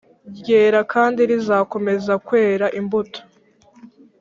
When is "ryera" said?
0.37-0.79